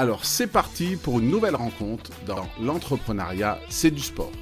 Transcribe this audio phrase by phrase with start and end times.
[0.00, 4.32] Alors c'est parti pour une nouvelle rencontre dans l'entrepreneuriat, c'est du sport.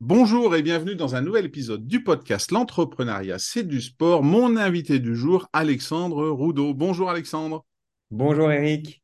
[0.00, 4.22] Bonjour et bienvenue dans un nouvel épisode du podcast L'entrepreneuriat, c'est du sport.
[4.22, 6.72] Mon invité du jour, Alexandre Roudot.
[6.72, 7.66] Bonjour Alexandre.
[8.10, 9.02] Bonjour Eric.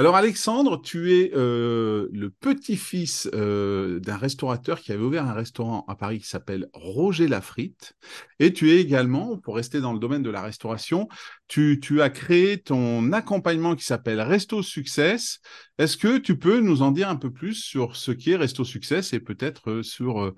[0.00, 5.84] Alors Alexandre, tu es euh, le petit-fils euh, d'un restaurateur qui avait ouvert un restaurant
[5.88, 7.92] à Paris qui s'appelle Roger Lafrite.
[8.38, 11.06] Et tu es également, pour rester dans le domaine de la restauration,
[11.48, 15.40] tu, as créé ton accompagnement qui s'appelle Resto Success.
[15.76, 19.12] Est-ce que tu peux nous en dire un peu plus sur ce qu'est Resto Success
[19.12, 20.32] et peut-être euh, sur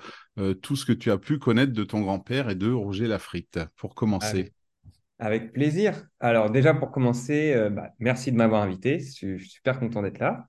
[0.61, 3.95] tout ce que tu as pu connaître de ton grand-père et de Roger Lafrite, pour
[3.95, 4.55] commencer?
[5.23, 6.05] Avec plaisir.
[6.19, 8.99] Alors déjà pour commencer, euh, bah, merci de m'avoir invité.
[8.99, 10.49] Je suis super content d'être là.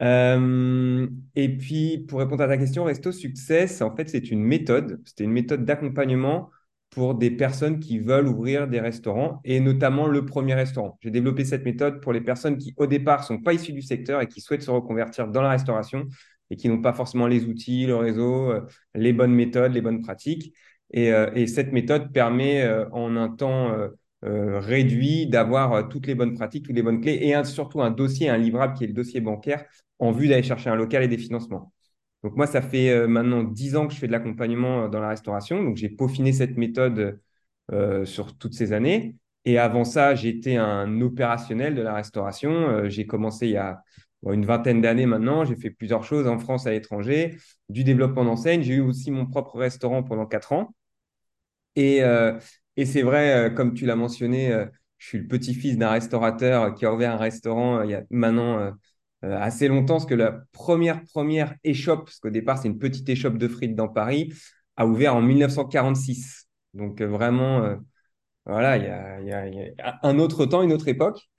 [0.00, 1.06] Euh,
[1.36, 5.02] et puis pour répondre à ta question, Resto Success, en fait c'est une méthode.
[5.04, 6.50] C'était une méthode d'accompagnement
[6.88, 10.98] pour des personnes qui veulent ouvrir des restaurants et notamment le premier restaurant.
[11.02, 14.22] J'ai développé cette méthode pour les personnes qui au départ sont pas issues du secteur
[14.22, 16.06] et qui souhaitent se reconvertir dans la restauration
[16.48, 18.62] et qui n'ont pas forcément les outils, le réseau, euh,
[18.94, 20.54] les bonnes méthodes, les bonnes pratiques.
[20.96, 23.72] Euh, et, cette méthode permet euh, en un temps
[24.24, 28.28] euh, réduit d'avoir toutes les bonnes pratiques, toutes les bonnes clés et surtout un dossier,
[28.28, 29.64] un livrable qui est le dossier bancaire
[29.98, 31.72] en vue d'aller chercher un local et des financements.
[32.22, 35.62] Donc moi, ça fait maintenant dix ans que je fais de l'accompagnement dans la restauration.
[35.62, 37.18] Donc j'ai peaufiné cette méthode
[38.04, 39.16] sur toutes ces années.
[39.46, 42.88] Et avant ça, j'étais un opérationnel de la restauration.
[42.88, 43.82] j'ai commencé il y a
[44.30, 45.44] une vingtaine d'années maintenant.
[45.46, 47.38] J'ai fait plusieurs choses en France, à l'étranger,
[47.70, 48.62] du développement d'enseigne.
[48.62, 50.74] J'ai eu aussi mon propre restaurant pendant quatre ans.
[51.76, 52.38] Et, euh,
[52.76, 54.66] et c'est vrai, euh, comme tu l'as mentionné, euh,
[54.98, 58.72] je suis le petit-fils d'un restaurateur qui a ouvert un restaurant il y a maintenant
[59.22, 63.38] assez longtemps, parce que la première, première échoppe, parce qu'au départ, c'est une petite échoppe
[63.38, 64.32] de frites dans Paris,
[64.76, 66.48] a ouvert en 1946.
[66.74, 67.76] Donc vraiment,
[68.44, 68.84] voilà, il,
[69.26, 69.32] y
[69.80, 71.30] a, un autre temps, une autre époque.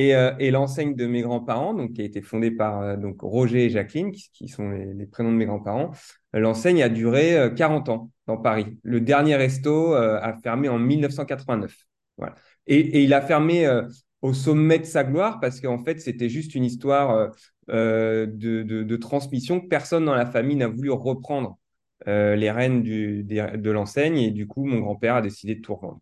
[0.00, 3.70] Et, et l'enseigne de mes grands-parents, donc qui a été fondée par donc Roger et
[3.70, 5.90] Jacqueline, qui, sont les, prénoms de mes grands-parents,
[6.32, 8.78] l'enseigne a duré 40 ans dans Paris.
[8.84, 11.74] Le dernier resto euh, a fermé en 1989.
[12.18, 12.36] Voilà.
[12.66, 13.82] Et, il a fermé euh,
[14.22, 17.32] au sommet de sa gloire parce qu'en fait, c'était juste une histoire
[17.70, 19.60] euh, de, transmission.
[19.60, 21.58] Personne dans la famille n'a voulu reprendre
[22.06, 26.00] les rênes de l'enseigne et du coup, mon grand-père a décidé de tout revendre.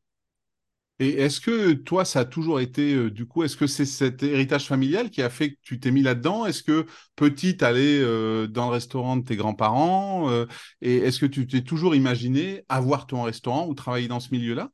[0.98, 4.22] Et est-ce que toi, ça a toujours été, euh, du coup, est-ce que c'est cet
[4.22, 6.46] héritage familial qui a fait que tu t'es mis là-dedans?
[6.46, 6.86] Est-ce que
[7.16, 10.46] petit, allais euh, dans le restaurant de tes grands-parents euh,
[10.80, 14.70] Et est-ce que tu t'es toujours imaginé avoir ton restaurant ou travailler dans ce milieu-là?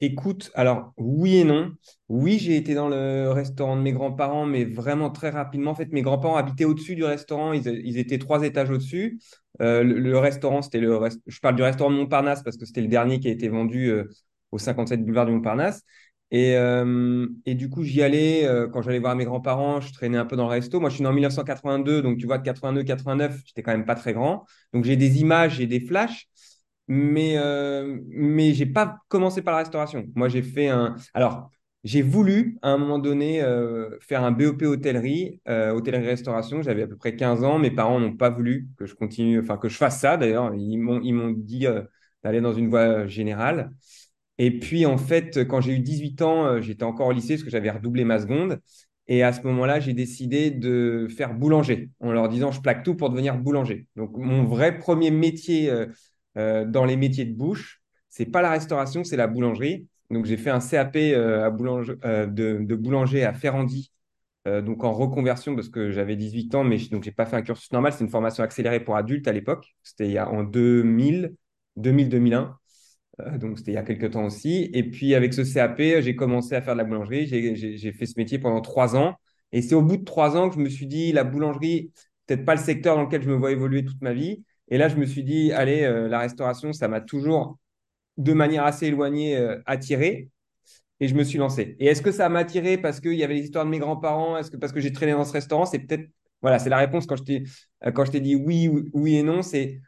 [0.00, 1.72] Écoute, alors oui et non.
[2.08, 5.70] Oui, j'ai été dans le restaurant de mes grands-parents, mais vraiment très rapidement.
[5.70, 7.52] En fait, mes grands-parents habitaient au-dessus du restaurant.
[7.52, 9.20] Ils, étaient trois étages au-dessus.
[9.60, 10.98] le, restaurant, c'était le.
[11.26, 13.90] Je parle du restaurant de Montparnasse parce que c'était le dernier qui a été vendu
[14.56, 15.82] au 57 boulevard du Montparnasse.
[16.32, 20.18] Et, euh, et du coup, j'y allais euh, quand j'allais voir mes grands-parents, je traînais
[20.18, 20.80] un peu dans le resto.
[20.80, 23.84] Moi, je suis né en 1982, donc tu vois, de 82, 89, j'étais quand même
[23.84, 24.44] pas très grand.
[24.72, 26.28] Donc, j'ai des images, j'ai des flashs,
[26.88, 30.04] mais, euh, mais j'ai pas commencé par la restauration.
[30.16, 30.96] Moi, j'ai fait un.
[31.14, 31.50] Alors,
[31.84, 36.60] j'ai voulu à un moment donné euh, faire un BOP hôtellerie, hôtellerie-restauration.
[36.62, 37.58] J'avais à peu près 15 ans.
[37.60, 40.52] Mes parents n'ont pas voulu que je continue, enfin, que je fasse ça d'ailleurs.
[40.56, 41.66] Ils m'ont dit
[42.24, 43.70] d'aller dans une voie générale.
[44.38, 47.44] Et puis, en fait, quand j'ai eu 18 ans, euh, j'étais encore au lycée parce
[47.44, 48.60] que j'avais redoublé ma seconde.
[49.08, 52.96] Et à ce moment-là, j'ai décidé de faire boulanger en leur disant je plaque tout
[52.96, 53.86] pour devenir boulanger.
[53.96, 55.86] Donc, mon vrai premier métier euh,
[56.36, 57.80] euh, dans les métiers de bouche,
[58.10, 59.86] c'est pas la restauration, c'est la boulangerie.
[60.10, 63.92] Donc, j'ai fait un CAP à de, boulanger à Ferrandi,
[64.44, 67.72] donc en reconversion parce que j'avais 18 ans, mais donc j'ai pas fait un cursus
[67.72, 67.92] normal.
[67.92, 69.74] C'est une formation accélérée pour adultes à l'époque.
[69.82, 71.34] C'était en 2000,
[71.76, 72.54] 2000-2001.
[73.20, 74.70] Euh, donc c'était il y a quelques temps aussi.
[74.72, 77.26] Et puis avec ce CAP, j'ai commencé à faire de la boulangerie.
[77.26, 79.16] J'ai fait ce métier pendant trois ans.
[79.52, 81.92] Et c'est au bout de trois ans que je me suis dit, la boulangerie,
[82.26, 84.44] peut-être pas le secteur dans lequel je me vois évoluer toute ma vie.
[84.68, 87.58] Et là, je me suis dit, allez, euh, la restauration, ça m'a toujours,
[88.16, 90.30] de manière assez éloignée, euh, attiré.
[91.00, 91.76] Et je me suis lancé.
[91.78, 94.38] Et est-ce que ça m'a attiré parce qu'il y avait les histoires de mes grands-parents?
[94.38, 95.66] Est-ce que parce que j'ai traîné dans ce restaurant?
[95.66, 96.08] C'est peut-être,
[96.42, 99.42] voilà, c'est la réponse quand je t'ai, dit oui, oui et non.
[99.42, 99.80] C'est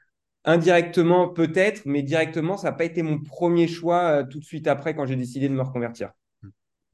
[0.44, 4.94] indirectement peut-être, mais directement, ça n'a pas été mon premier choix tout de suite après
[4.94, 6.10] quand j'ai décidé de me reconvertir.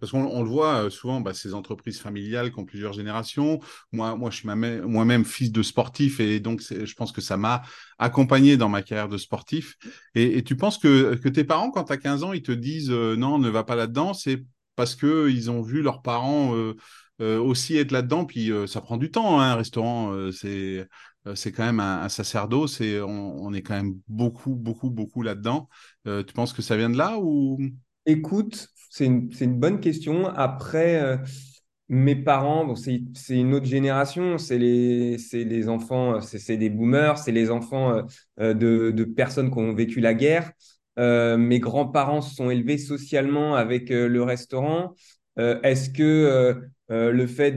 [0.05, 3.61] Parce qu'on le voit euh, souvent, bah, ces entreprises familiales qui ont plusieurs générations.
[3.91, 7.62] Moi, moi je suis moi-même fils de sportif et donc je pense que ça m'a
[7.99, 9.76] accompagné dans ma carrière de sportif.
[10.14, 13.17] Et, tu penses que, tes parents, quand tu as 15 ans, ils te disent euh,
[13.17, 14.44] non, ne va pas là-dedans, c'est
[14.76, 16.75] parce qu'ils ont vu leurs parents euh,
[17.38, 18.26] aussi être là-dedans.
[18.26, 20.31] Puis ça prend du temps, hein, un restaurant.
[20.32, 20.87] c'est
[21.35, 25.69] c'est quand même un, sacerdoce et on, est quand même beaucoup, beaucoup, beaucoup là-dedans.
[26.05, 27.59] tu penses que ça vient de là ou?
[28.06, 30.29] Écoute, c'est une, bonne question.
[30.29, 31.17] Après, euh,
[31.88, 38.06] mes parents, c'est une autre génération, c'est les, enfants, c'est des boomers, c'est les enfants
[38.41, 40.53] euh, de, personnes qui ont vécu la guerre.
[40.99, 44.94] Euh, mes grands-parents se sont élevés socialement avec le restaurant.
[45.37, 47.53] Est-ce que le fait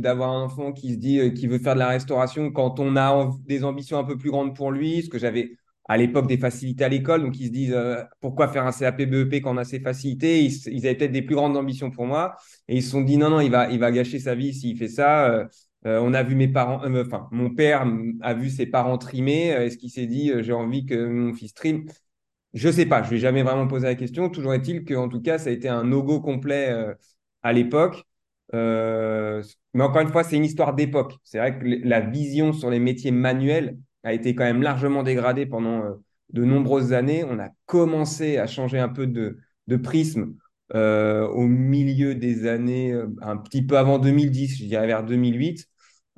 [0.00, 3.30] d'avoir un enfant qui se dit qu'il veut faire de la restauration quand on a
[3.46, 5.56] des ambitions un peu plus grandes pour lui, ce que j'avais
[5.88, 9.02] à l'époque des facilités à l'école, donc ils se disent euh, pourquoi faire un CAP
[9.02, 10.44] BEP quand on a ces facilités?
[10.44, 12.36] Ils, avaient peut-être des plus grandes ambitions pour moi
[12.68, 14.76] et ils se sont dit non non il va il va gâcher sa vie s'il
[14.76, 15.30] fait ça.
[15.30, 15.46] Euh,
[15.86, 17.84] euh, on a vu mes parents, enfin mon père
[18.22, 19.48] a vu ses parents trimer.
[19.48, 21.84] Est-ce qu'il s'est dit j'ai envie que mon fils trime?
[22.54, 24.28] Je sais pas, je ai jamais vraiment posé la question.
[24.30, 26.74] Toujours est-il qu'en tout cas ça a été un no-go complet
[27.42, 28.04] à l'époque.
[28.52, 31.14] Mais encore une fois, c'est une histoire d'époque.
[31.24, 35.46] C'est vrai que la vision sur les métiers manuels a été quand même largement dégradé
[35.46, 35.94] pendant euh,
[36.30, 37.24] de nombreuses années.
[37.24, 39.38] On a commencé à changer un peu de,
[39.82, 40.34] prisme
[40.74, 45.66] euh, au milieu des années, euh, un petit peu avant 2010, je dirais vers 2008.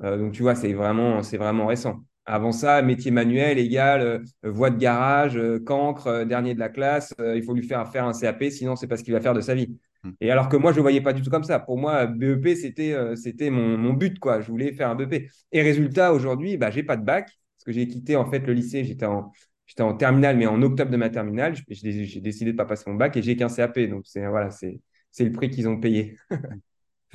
[0.03, 2.05] donc tu vois, c'est vraiment, c'est vraiment récent.
[2.27, 7.15] Avant ça, métier manuel égale voie de garage, cancre, dernier de la classe.
[7.19, 9.41] il faut lui faire faire un CAP, sinon c'est pas ce qu'il va faire de
[9.41, 9.79] sa vie.
[10.05, 10.13] Hmm.
[10.21, 11.59] Et alors que moi, je ne voyais pas du tout comme ça.
[11.59, 14.19] Pour moi, BEP, c'était c'était mon, mon, but.
[14.21, 14.41] quoi.
[14.41, 15.29] Je voulais faire un BEP.
[15.51, 17.29] Et résultat, aujourd'hui, bah, j'ai pas de bac
[17.65, 19.33] que j'ai quitté en fait le lycée, j'étais en,
[19.67, 22.97] j'étais en terminale, mais en octobre de ma terminale, j'ai décidé de pas passer mon
[22.97, 23.79] bac et j'ai qu'un CAP.
[23.81, 24.81] Donc c'est voilà, c'est
[25.19, 26.17] le prix qu'ils ont payé.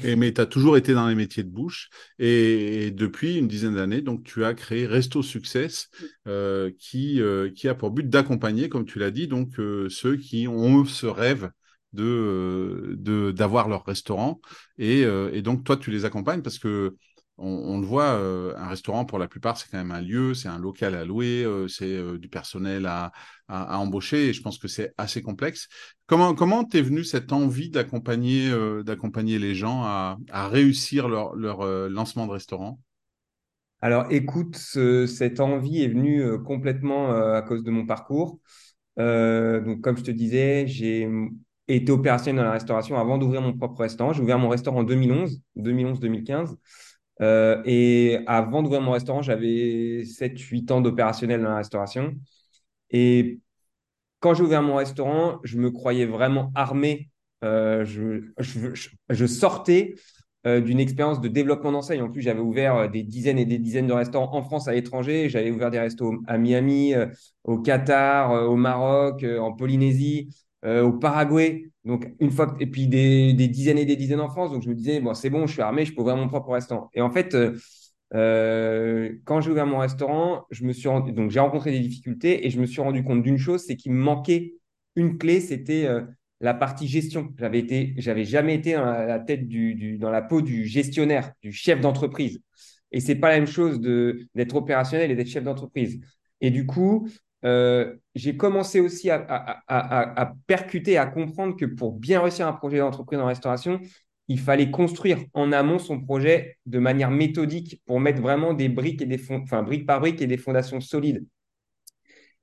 [0.01, 1.89] Et, mais tu as toujours été dans les métiers de bouche
[2.19, 5.89] et, depuis une dizaine d'années, donc tu as créé Resto Success
[6.25, 10.15] euh, qui, euh, qui a pour but d'accompagner, comme tu l'as dit, donc euh, ceux
[10.15, 11.51] qui ont ce rêve
[11.93, 12.95] de
[13.31, 14.41] d'avoir leur restaurant
[14.77, 16.95] et, et, donc toi tu les accompagnes parce que
[17.41, 20.49] on, le voit, euh, un restaurant, pour la plupart, c'est quand même un lieu, c'est
[20.49, 23.11] un local à louer, euh, c'est euh, du personnel à,
[23.47, 25.69] embaucher, et je pense que c'est assez complexe.
[26.05, 28.51] Comment comment t'es venu cette envie d'accompagner
[28.83, 30.17] d'accompagner les gens à,
[30.49, 31.33] réussir leur,
[31.89, 32.79] lancement de restaurant?
[33.81, 38.39] Alors, écoute, cette envie est venue complètement à cause de mon parcours.
[38.97, 41.09] donc, comme je te disais, j'ai
[41.75, 44.13] été opérationnel dans la restauration avant d'ouvrir mon propre restaurant.
[44.13, 46.55] J'ai ouvert mon restaurant en 2011, 2011-2015.
[47.21, 52.15] Euh, et avant d'ouvrir mon restaurant, j'avais 7-8 ans d'opérationnel dans la restauration.
[52.91, 53.39] Et
[54.19, 57.09] quand j'ai ouvert mon restaurant, je me croyais vraiment armé.
[57.43, 58.21] Euh, je,
[59.09, 59.95] je, sortais
[60.45, 62.01] euh, d'une expérience de développement d'enseigne.
[62.01, 65.29] En plus, j'avais ouvert des dizaines et des dizaines de restaurants en France, à l'étranger.
[65.29, 66.93] J'avais ouvert des restos à Miami,
[67.43, 70.29] au Qatar, au Maroc, en Polynésie,
[70.63, 71.69] au Paraguay.
[71.85, 74.51] Donc, une fois, et puis des, dizaines et des dizaines en France.
[74.51, 76.51] Donc, je me disais, bon, c'est bon, je suis armé, je peux ouvrir mon propre
[76.51, 76.89] restaurant.
[76.93, 77.57] Et en fait, euh,
[78.15, 82.49] euh, quand j'ai ouvert mon restaurant, je me suis donc j'ai rencontré des difficultés et
[82.49, 84.55] je me suis rendu compte d'une chose, c'est qu'il me manquait
[84.95, 86.01] une clé, c'était euh,
[86.41, 87.29] la partie gestion.
[87.37, 91.51] J'avais été, j'avais jamais été dans la, tête du, dans la peau du gestionnaire, du
[91.51, 92.41] chef d'entreprise.
[92.91, 95.99] Et c'est pas la même chose de d'être opérationnel et d'être chef d'entreprise.
[96.41, 97.07] Et du coup,
[97.45, 103.19] euh, j'ai commencé aussi à, percuter, à comprendre que pour bien réussir un projet d'entreprise
[103.19, 103.79] en restauration,
[104.27, 109.01] il fallait construire en amont son projet de manière méthodique pour mettre vraiment des briques
[109.01, 111.25] et des enfin briques par briques et des fondations solides.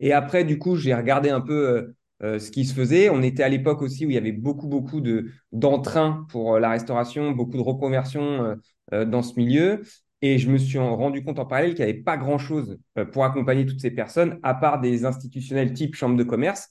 [0.00, 3.08] Et après, du coup, j'ai regardé un peu euh, euh, ce qui se faisait.
[3.08, 6.70] On était à l'époque aussi où il y avait beaucoup, beaucoup de d'entrain pour la
[6.70, 8.56] restauration, beaucoup de reconversion
[8.92, 9.82] dans ce milieu.
[10.22, 13.24] Et je me suis rendu compte en parallèle qu'il n'y avait pas grand-chose euh, pour
[13.24, 16.70] accompagner toutes ces personnes, à part des institutionnels type chambre de commerce,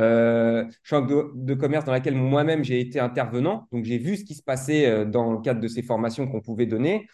[0.00, 3.68] euh, chambre de, commerce dans laquelle moi-même j'ai été intervenant.
[3.72, 6.40] Donc j'ai vu ce qui se passait euh, dans le cadre de ces formations qu'on
[6.40, 7.08] pouvait donner,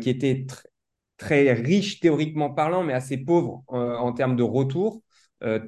[0.00, 0.46] qui étaient
[1.16, 5.00] très riches théoriquement parlant, mais assez pauvres en termes de retour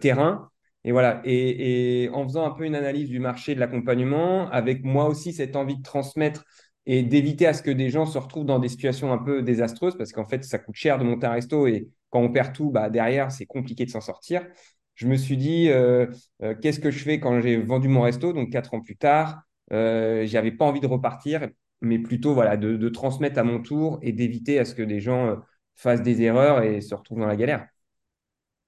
[0.01, 0.51] terrain.
[0.83, 1.21] Et voilà.
[1.25, 5.55] Et, en faisant un peu une analyse du marché de l'accompagnement, avec moi aussi cette
[5.55, 6.45] envie de transmettre
[6.87, 9.97] et d'éviter à ce que des gens se retrouvent dans des situations un peu désastreuses
[9.97, 12.71] parce qu'en fait, ça coûte cher de monter un resto et quand on perd tout,
[12.71, 14.47] bah, derrière, c'est compliqué de s'en sortir.
[14.95, 16.07] Je me suis dit, euh,
[16.43, 19.43] euh, qu'est-ce que je fais quand j'ai vendu mon resto, donc quatre ans plus tard
[19.73, 21.49] euh, J'avais pas envie de repartir,
[21.81, 25.27] mais plutôt voilà, de, transmettre à mon tour et d'éviter à ce que des gens
[25.27, 25.37] euh,
[25.75, 27.67] fassent des erreurs et se retrouvent dans la galère.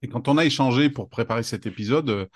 [0.02, 2.28] Et quand on a échangé pour préparer cet épisode,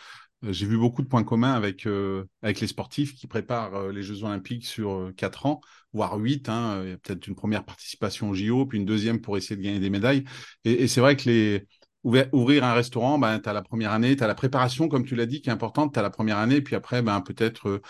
[0.42, 4.02] j'ai vu beaucoup de points communs avec, euh, avec les sportifs qui préparent euh, les
[4.02, 5.61] Jeux Olympiques sur quatre ans,
[5.92, 6.49] voire huit.
[6.49, 6.83] Hein.
[6.85, 9.62] Il y a peut-être une première participation au JO, puis une deuxième pour essayer de
[9.62, 10.25] gagner des médailles.
[10.64, 11.66] Et, c'est vrai que les,
[12.04, 15.16] ouvrir un restaurant, ben, tu as la première année, tu as la préparation, comme tu
[15.16, 17.80] l'as dit, qui est importante, tu as la première année, puis après, ben, peut-être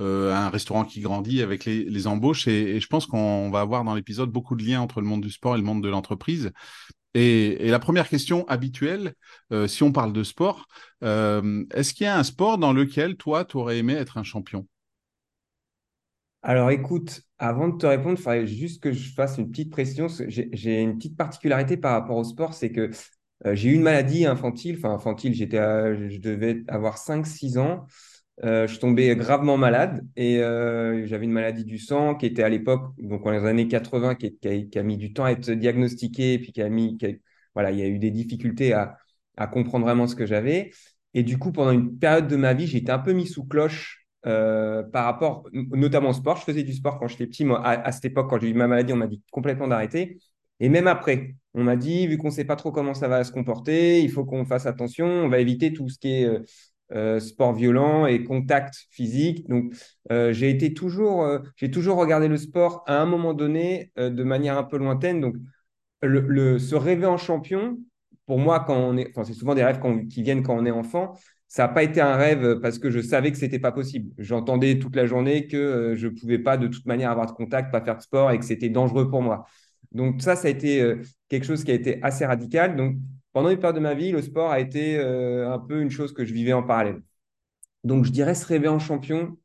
[0.00, 2.46] euh, un restaurant qui grandit avec les, les embauches.
[2.48, 5.30] Et, je pense qu'on va avoir dans l'épisode beaucoup de liens entre le monde du
[5.30, 6.52] sport et le monde de l'entreprise.
[7.14, 9.14] Et, la première question habituelle,
[9.52, 10.66] euh, si on parle de sport,
[11.02, 14.22] euh, est-ce qu'il y a un sport dans lequel toi, tu aurais aimé être un
[14.22, 14.66] champion?
[16.42, 20.06] Alors écoute, avant de te répondre, il faudrait juste que je fasse une petite précision.
[20.28, 22.90] J'ai une petite particularité par rapport au sport, c'est que
[23.46, 24.76] euh, j'ai eu une maladie infantile.
[24.78, 25.44] Enfin, infantile, je
[26.18, 27.86] devais avoir 5-6 ans.
[28.44, 32.48] Euh, je tombais gravement malade et euh, j'avais une maladie du sang qui était à
[32.48, 36.38] l'époque, donc dans les années 80, qui, a, mis du temps à être diagnostiquée, et
[36.38, 36.96] puis qui a mis,
[37.54, 38.96] voilà, il y a eu des difficultés à,
[39.52, 40.70] comprendre vraiment ce que j'avais.
[41.14, 44.06] Et du coup, pendant une période de ma vie, été un peu mis sous cloche
[44.26, 46.36] euh, par rapport, notamment au sport.
[46.36, 47.44] Je faisais du sport quand j'étais petit.
[47.44, 50.18] Moi, à, cette époque, quand j'ai eu ma maladie, on m'a dit complètement d'arrêter.
[50.60, 53.22] Et même après, on m'a dit, vu qu'on ne sait pas trop comment ça va
[53.22, 56.28] se comporter, il faut qu'on fasse attention, on va éviter tout ce qui est
[56.90, 59.46] euh, sport violent et contact physique.
[59.46, 59.74] Donc,
[60.10, 64.24] euh, j'ai été toujours, euh, j'ai toujours regardé le sport à un moment donné de
[64.24, 65.20] manière un peu lointaine.
[65.20, 65.36] Donc,
[66.02, 67.78] le, se rêver en champion,
[68.26, 70.70] pour moi, quand on est, enfin, c'est souvent des rêves qui viennent quand on est
[70.70, 71.12] enfant.
[71.46, 74.10] Ça n'a pas été un rêve parce que je savais que c'était pas possible.
[74.18, 77.82] J'entendais toute la journée que je pouvais pas de toute manière avoir de contact, pas
[77.82, 79.46] faire de sport et que c'était dangereux pour moi.
[79.92, 80.94] Donc ça, ça a été
[81.28, 82.76] quelque chose qui a été assez radical.
[82.76, 82.96] Donc
[83.38, 86.12] pendant une période de ma vie, le sport a été euh, un peu une chose
[86.12, 87.02] que je vivais en parallèle.
[87.84, 89.38] Donc, je dirais se rêver en champion,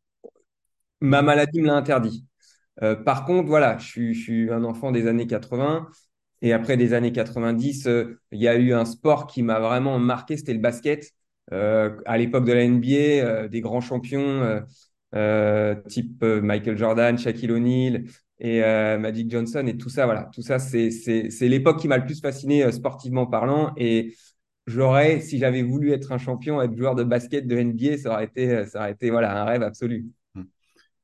[1.00, 2.26] ma maladie me l'a interdit.
[2.82, 5.88] Euh, par contre, voilà, je suis, un enfant des années 80.
[6.42, 10.00] Et après des années 90, euh, il y a eu un sport qui m'a vraiment
[10.00, 11.12] marqué, c'était le basket.
[11.52, 14.64] à l'époque de la NBA, des grands champions
[15.88, 18.06] type Michael Jordan, Shaquille O'Neal,
[18.40, 20.90] et euh, Magic Johnson et tout ça, voilà, tout ça, c'est
[21.42, 23.74] l'époque qui m'a le plus fasciné euh, sportivement parlant.
[23.78, 24.16] Et
[24.66, 28.26] j'aurais, si j'avais voulu être un champion, être joueur de basket de NBA, ça aurait
[28.26, 30.08] été, euh, ça aurait été voilà, un rêve absolu.
[30.36, 30.46] Hum.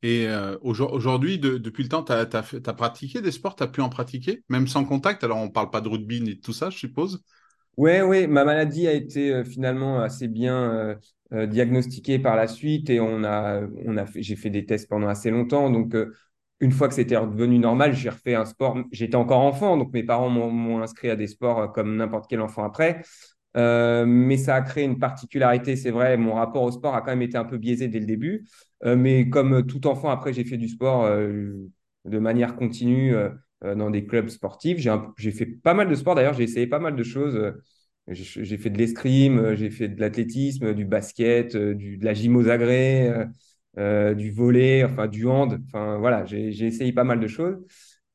[0.01, 0.27] Et
[0.61, 4.43] aujourd'hui, depuis le temps, tu as, as, pratiqué des sports, tu as pu en pratiquer,
[4.47, 5.25] même sans contact?
[5.25, 7.21] Alors, on ne parle pas de rugby ni de tout ça, je suppose.
[7.75, 10.97] Oui, oui, ma maladie a été finalement assez bien
[11.31, 15.31] diagnostiquée par la suite et on a, on a j'ai fait des tests pendant assez
[15.31, 15.69] longtemps.
[15.69, 15.93] Donc,
[16.61, 18.77] une fois que c'était revenu normal, j'ai refait un sport.
[18.91, 22.41] J'étais encore enfant, donc mes parents m'ont inscrit à des sports euh, comme n'importe quel
[22.41, 23.01] enfant après.
[23.57, 26.17] Euh, mais ça a créé une particularité, c'est vrai.
[26.17, 28.45] Mon rapport au sport a quand même été un peu biaisé dès le début.
[28.85, 33.13] Euh, mais comme tout enfant, après, j'ai fait du sport de manière continue
[33.61, 34.77] dans des clubs sportifs.
[35.17, 37.53] J'ai fait pas mal de sport d'ailleurs, j'ai essayé pas mal de choses.
[38.07, 42.49] J'ai fait de l'escrime, j'ai fait de l'athlétisme, du basket, du, de la gym aux
[42.49, 43.27] agrès.
[43.79, 45.61] Euh, du volet, enfin du hand.
[45.67, 47.57] Enfin voilà, j'ai essayé pas mal de choses.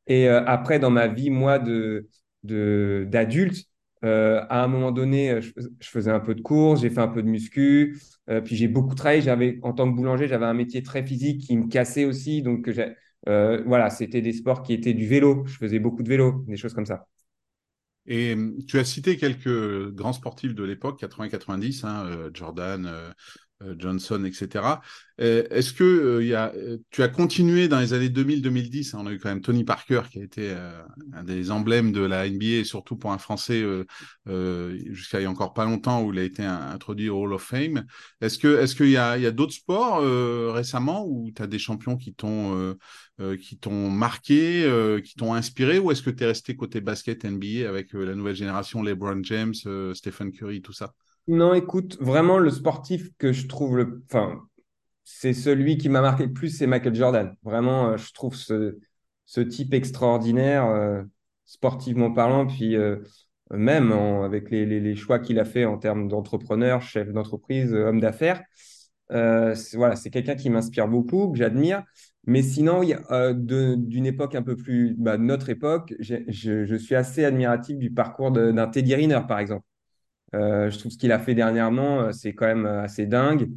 [0.06, 2.08] Et euh, après, dans ma vie, moi, de
[2.42, 3.64] d'adulte,
[4.04, 7.22] euh, à un moment donné, je, faisais un peu de course, j'ai fait un peu
[7.22, 7.98] de muscu,
[8.44, 9.22] puis j'ai beaucoup travaillé.
[9.22, 12.42] J'avais, en tant que boulanger, j'avais un métier très physique qui me cassait aussi.
[12.42, 12.68] Donc,
[13.26, 15.44] voilà, c'était des sports qui étaient du vélo.
[15.46, 17.06] Je faisais beaucoup de vélo, des choses comme ça.
[18.06, 18.36] Et
[18.68, 23.14] tu as cité quelques grands sportifs de l'époque, 80-90, hein, Jordan,
[23.78, 24.80] Johnson, etc.
[25.20, 26.52] Euh, est-ce que euh, y a,
[26.90, 30.02] tu as continué dans les années 2000-2010 hein, On a eu quand même Tony Parker
[30.10, 30.54] qui a été
[31.12, 33.62] un des emblèmes de la NBA et surtout pour un Français
[34.26, 37.42] jusqu'à il y a encore pas longtemps où il a été introduit au Hall of
[37.42, 37.84] Fame.
[38.20, 40.00] Est-ce que est-ce qu'il y a, y a d'autres sports
[40.52, 42.76] récemment où tu as des champions qui t'ont
[43.40, 47.68] qui t'ont marqué, qui t'ont inspiré ou est-ce que tu es resté côté basket NBA
[47.68, 49.54] avec la nouvelle génération, LeBron James,
[49.94, 50.92] Stephen Curry, tout ça?
[51.26, 54.02] Non, écoute, vraiment, le sportif que je trouve le.
[54.10, 54.42] Enfin,
[55.04, 57.36] c'est celui qui m'a marqué le plus, c'est Michael Jordan.
[57.42, 58.78] Vraiment, euh, je trouve ce,
[59.26, 61.02] ce type extraordinaire, euh,
[61.46, 62.98] sportivement parlant, puis euh,
[63.50, 68.42] même avec les, les, choix qu'il a fait en termes d'entrepreneur, chef d'entreprise, homme d'affaires.
[69.10, 71.84] voilà, c'est quelqu'un qui m'inspire beaucoup, que j'admire.
[72.26, 72.82] Mais sinon,
[73.34, 78.30] d'une époque un peu plus, bah, notre époque, je, je, suis assez admiratif du parcours
[78.32, 79.66] d'un Teddy Riner, par exemple.
[80.34, 83.50] Euh, je trouve ce qu'il a fait dernièrement, euh, c'est quand même euh, assez dingue.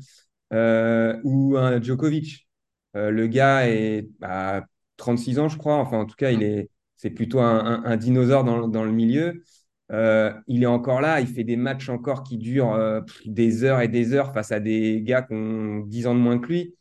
[0.51, 2.47] ou un Djokovic.
[2.93, 4.65] le gars est, bah,
[4.97, 5.75] 36 ans, je crois.
[5.77, 9.43] Enfin, en tout cas, il est, c'est plutôt un, dinosaure dans, le milieu.
[9.91, 14.13] Il est encore là, il fait des matchs encore qui durent des heures et des
[14.13, 16.75] heures face à des gars qui ont 10 ans de moins que lui.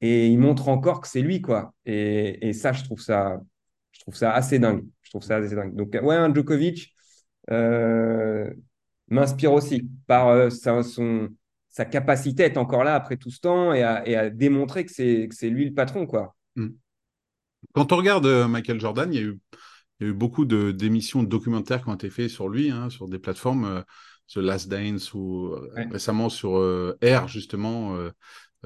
[0.00, 1.74] Et il montre encore que c'est lui, quoi.
[1.86, 3.40] Et, ça, je trouve ça,
[3.92, 4.84] je trouve ça assez dingue.
[5.02, 5.74] Je trouve ça assez dingue.
[5.74, 6.94] Donc, ouais, un Djokovic
[9.08, 11.28] m'inspire aussi par sa, son,
[11.68, 15.50] sa capacité à être encore là après tout ce temps et à, démontrer que c'est
[15.50, 16.34] lui le patron, quoi.
[16.56, 16.70] Hmm.
[17.72, 19.38] Quand on regarde Michael Jordan, il y a eu
[20.00, 22.90] il y a eu beaucoup d'émissions de, documentaires qui ont été faits sur lui, hein,
[22.90, 23.82] sur des plateformes, euh,
[24.28, 27.96] The Last Dance ou euh, récemment sur euh, Air, justement,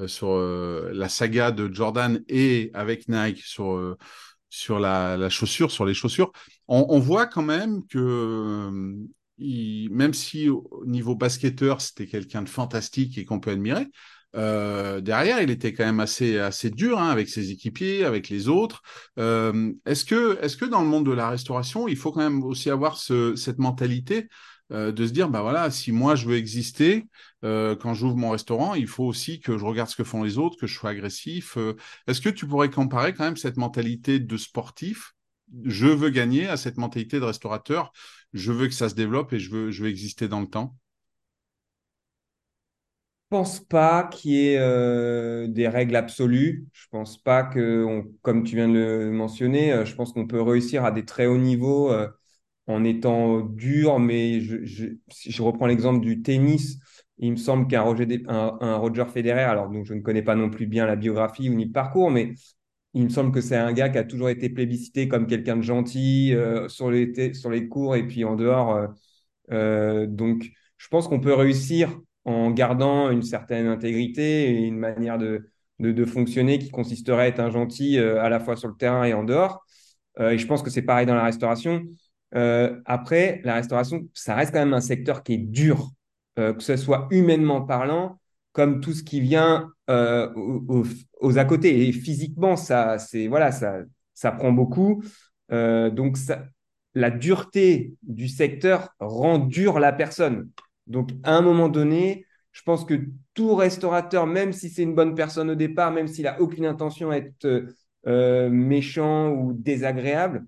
[0.07, 3.97] sur la saga de Jordan et avec Nike sur,
[4.49, 6.31] sur la, chaussure, sur les chaussures.
[6.69, 8.95] On, voit quand même que
[9.39, 13.87] même si au niveau basketteur, c'était quelqu'un de fantastique et qu'on peut admirer,
[14.37, 18.49] euh, derrière, il était quand même assez assez dur hein, avec ses équipiers, avec les
[18.49, 18.83] autres.
[19.19, 22.45] Euh, est-ce que est-ce que dans le monde de la restauration, il faut quand même
[22.45, 24.29] aussi avoir ce, cette mentalité
[24.71, 27.07] euh, de se dire bah voilà, si moi je veux exister
[27.43, 30.57] quand j'ouvre mon restaurant, il faut aussi que je regarde ce que font les autres,
[30.59, 31.57] que je sois agressif.
[32.09, 35.15] est-ce que tu pourrais comparer quand même cette mentalité de sportif
[35.65, 37.93] je veux gagner à cette mentalité de restaurateur,
[38.33, 40.77] je veux que ça se développe et je veux je exister dans le temps
[43.31, 46.67] pense pas qu'il y ait euh, des règles absolues.
[46.73, 50.41] Je pense pas que, comme tu viens de le mentionner, euh, je pense qu'on peut
[50.41, 52.09] réussir à des très hauts niveaux euh,
[52.67, 53.99] en étant dur.
[53.99, 54.57] Mais je,
[55.11, 56.79] si je reprends l'exemple du tennis,
[57.19, 60.51] il me semble qu'un Roger, un, Roger Federer, alors donc je ne connais pas non
[60.51, 62.35] plus bien la biographie ou ni le parcours, mais
[62.99, 65.63] il me semble que c'est un gars qui a toujours été plébiscité comme quelqu'un de
[65.63, 66.35] gentil
[66.69, 68.89] sur les sur les cours et puis en dehors.
[69.51, 75.51] donc, je pense qu'on peut réussir en gardant une certaine intégrité et une manière de,
[75.81, 79.05] de, fonctionner qui consisterait à être un gentil euh, à la fois sur le terrain
[79.05, 79.65] et en dehors.
[80.21, 81.85] Euh, et je pense que c'est pareil dans la restauration.
[82.35, 85.91] Euh, après, la restauration, ça reste quand même un secteur qui est dur,
[86.37, 88.21] que ce soit humainement parlant,
[88.53, 90.85] comme tout ce qui vient aux,
[91.21, 91.89] aux, à côté.
[91.89, 93.79] Et physiquement, ça, c'est voilà, ça,
[94.15, 95.03] ça prend beaucoup.
[95.51, 96.45] donc, ça,
[96.95, 100.51] la dureté du secteur rend dure la personne.
[100.87, 102.95] Donc, à un moment donné, je pense que
[103.35, 107.11] tout restaurateur, même si c'est une bonne personne au départ, même s'il n'a aucune intention
[107.11, 107.67] d'être
[108.07, 110.45] euh, méchant ou désagréable,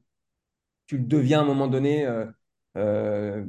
[0.86, 2.26] tu le deviens à un moment donné, euh,
[2.76, 3.44] euh,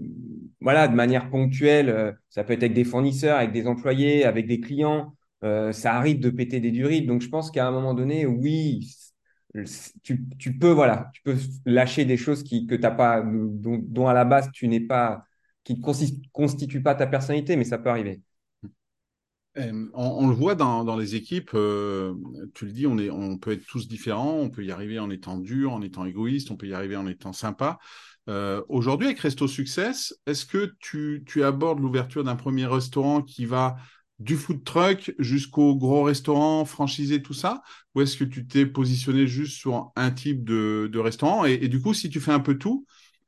[0.59, 2.17] voilà, de manière ponctuelle.
[2.29, 5.15] ça peut être avec des fournisseurs, avec des employés, avec des clients.
[5.41, 7.07] Ça arrive de péter des durites.
[7.07, 8.87] Donc, je pense qu'à un moment donné, oui,
[10.03, 14.25] tu, peux, voilà, tu peux lâcher des choses qui, que t'as pas, dont à la
[14.25, 15.25] base tu n'es pas
[15.63, 15.81] qui ne
[16.31, 18.21] constitue pas ta personnalité, mais ça peut arriver.
[19.57, 22.13] Euh, on, le voit dans, les équipes, euh,
[22.53, 25.09] tu le dis, on, est, on peut être tous différents, on peut y arriver en
[25.09, 27.77] étant dur, en étant égoïste, on peut y arriver en étant sympa.
[28.29, 33.45] Euh, aujourd'hui, avec Resto Success, est-ce que tu, tu abordes l'ouverture d'un premier restaurant qui
[33.45, 33.75] va
[34.21, 37.63] du food truck jusqu'au gros restaurant franchisé, tout ça?
[37.95, 41.45] Ou est-ce que tu t'es positionné juste sur un type de, restaurant?
[41.45, 42.85] Et, du coup, si tu fais un peu tout,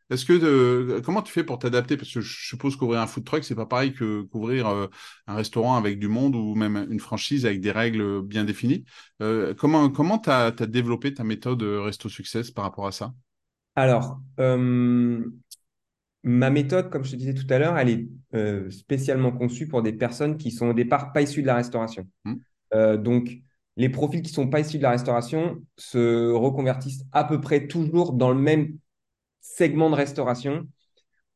[0.09, 1.97] est-ce que comment tu fais pour t'adapter?
[1.97, 4.87] Parce que je suppose qu'ouvrir un food truck, c'est pas pareil que qu'ouvrir euh,
[5.27, 8.85] un restaurant avec du monde ou même une franchise avec des règles bien définies.
[9.21, 13.13] Euh, comment comment tu as, développé ta méthode euh, Resto Success par rapport à ça?
[13.75, 14.21] Alors,
[16.23, 19.93] ma méthode, comme je te disais tout à l'heure, elle est spécialement conçue pour des
[19.93, 22.07] personnes qui sont au départ pas issues de la restauration.
[22.25, 22.97] Mmh.
[22.97, 23.43] donc,
[23.75, 28.13] les profils qui sont pas issus de la restauration se reconvertissent à peu près toujours
[28.13, 28.77] dans le même
[29.41, 30.67] segment de restauration.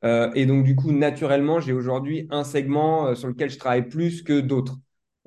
[0.04, 3.90] Euh, et donc, du coup, naturellement, j'ai aujourd'hui un segment euh, sur lequel je travaille
[3.90, 4.78] plus que d'autres.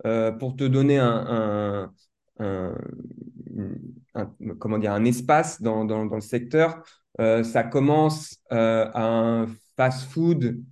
[0.07, 1.93] Euh, pour te donner un,
[4.59, 6.83] comment dire, un espace dans, dans, le secteur,
[7.43, 10.63] ça commence à un fast-food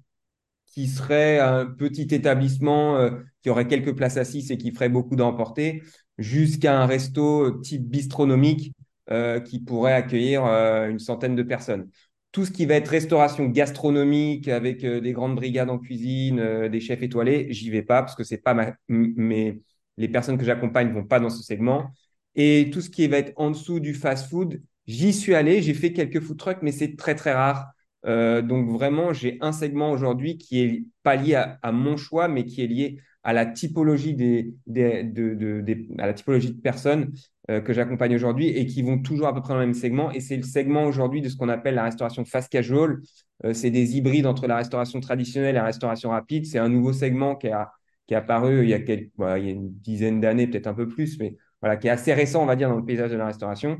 [0.67, 3.11] qui serait un petit établissement
[3.43, 5.83] qui aurait quelques places assises et qui ferait beaucoup d'emporter,
[6.19, 8.75] jusqu'à un resto type bistronomique
[9.11, 11.89] euh, qui pourrait accueillir euh, une centaine de personnes.
[12.31, 16.81] Tout ce qui va être restauration gastronomique avec euh, des grandes brigades en cuisine, des
[16.81, 19.61] chefs étoilés, j'y vais pas parce que c'est pas ma, mais
[19.97, 21.91] les personnes que j'accompagne vont pas dans ce segment.
[22.35, 25.93] Et tout ce qui va être en dessous du fast-food, j'y suis allé, j'ai fait
[25.93, 27.73] quelques food trucks, mais c'est très très rare.
[28.05, 32.63] donc vraiment, j'ai un segment aujourd'hui qui est pas lié à, mon choix, mais qui
[32.63, 37.13] est lié à la typologie des, de, à la typologie de personnes
[37.51, 40.11] euh, que j'accompagne aujourd'hui et qui vont toujours à peu près dans le même segment.
[40.13, 43.01] Et c'est le segment aujourd'hui de ce qu'on appelle la restauration fast casual.
[43.45, 46.45] Euh, c'est des hybrides entre la restauration traditionnelle et la restauration rapide.
[46.45, 47.71] C'est un nouveau segment qui, a,
[48.07, 50.75] qui est apparu il y a, quelques, il y a une dizaine d'années, peut-être un
[50.75, 53.17] peu plus, mais voilà, qui est assez récent, on va dire, dans le paysage de
[53.17, 53.79] la restauration.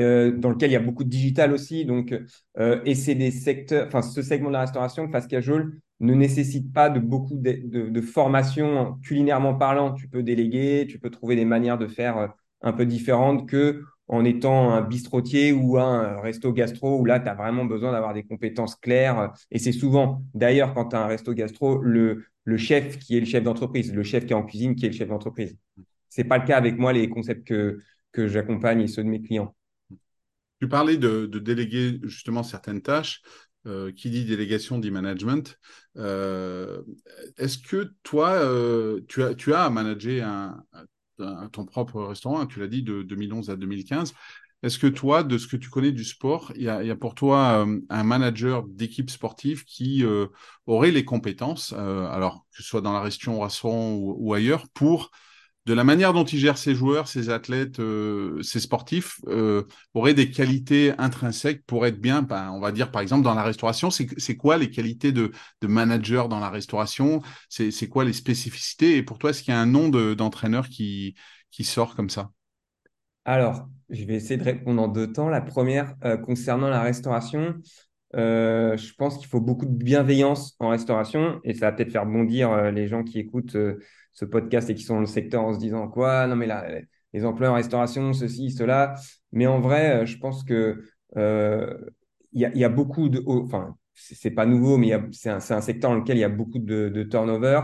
[0.00, 1.84] Dans lequel il y a beaucoup de digital aussi.
[1.84, 2.14] Donc,
[2.58, 6.72] et c'est des secteurs, enfin, ce segment de la restauration, le fast casual, ne nécessite
[6.72, 9.92] pas de beaucoup de, formation culinairement parlant.
[9.92, 12.32] Tu peux déléguer, tu peux trouver des manières de faire
[12.62, 17.28] un peu différentes que en étant un bistrotier ou un resto gastro où là, tu
[17.28, 19.32] as vraiment besoin d'avoir des compétences claires.
[19.52, 23.20] Et c'est souvent, d'ailleurs, quand tu as un resto gastro, le, le chef qui est
[23.20, 25.56] le chef d'entreprise, le chef qui est en cuisine qui est le chef d'entreprise.
[26.08, 27.78] C'est pas le cas avec moi, les concepts que,
[28.10, 29.54] que j'accompagne et ceux de mes clients.
[30.60, 33.22] Tu parlais de, déléguer justement certaines tâches.
[33.66, 35.58] Euh, qui dit délégation dit management.
[35.98, 36.80] Euh,
[37.36, 40.64] est-ce que toi, euh, tu, as, managé un,
[41.52, 44.14] ton propre restaurant, hein, tu l'as dit, de 2011 à 2015.
[44.62, 47.66] Est-ce que toi, de ce que tu connais du sport, il y a, pour toi
[47.90, 50.04] un manager d'équipe sportive qui
[50.66, 53.06] aurait les compétences, alors que ce soit dans la
[53.64, 55.10] ou, ou ailleurs, pour
[55.66, 60.14] de la manière dont il gère ses joueurs, ses athlètes, euh, ses sportifs, euh, aurait
[60.14, 63.90] des qualités intrinsèques pour être bien, ben, on va dire par exemple dans la restauration,
[63.90, 67.20] c'est quoi les qualités de, manager dans la restauration?
[67.48, 68.96] C'est quoi les spécificités?
[68.96, 71.14] Et pour toi, est-ce qu'il y a un nom d'entraîneur qui,
[71.62, 72.30] sort comme ça?
[73.26, 75.28] Alors, je vais essayer de répondre en deux temps.
[75.28, 77.54] La première, euh, concernant la restauration,
[78.14, 82.72] je pense qu'il faut beaucoup de bienveillance en restauration et ça va peut-être faire bondir
[82.72, 83.56] les gens qui écoutent
[84.12, 86.66] ce podcast et qui sont dans le secteur en se disant quoi Non, mais là,
[87.12, 88.94] les emplois en restauration, ceci, cela.
[89.32, 90.84] Mais en vrai, euh, je pense que
[91.16, 91.76] euh,
[92.32, 93.22] il y, a beaucoup de.
[93.26, 97.02] Enfin, c'est pas nouveau, mais c'est un, secteur dans lequel il y a beaucoup de,
[97.10, 97.62] turnover.